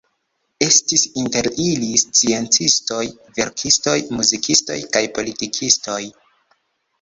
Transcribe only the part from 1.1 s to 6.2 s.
inter ili sciencistoj, verkistoj, muzikistoj kaj politikistoj.